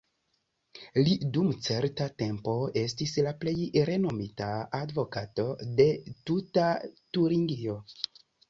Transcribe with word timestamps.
Li 1.07 1.11
dum 1.35 1.51
certa 1.67 2.07
tempo 2.21 2.55
estis 2.83 3.13
la 3.27 3.35
plej 3.45 3.55
renomita 3.91 4.49
advokato 4.81 5.47
de 5.83 5.87
tuta 6.31 6.69
Turingio. 7.19 7.81